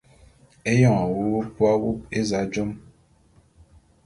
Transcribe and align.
Éyoň 0.71 0.97
nwuwup 1.07 1.49
w’awup 1.61 1.99
éza 2.19 2.39
jom. 2.51 2.71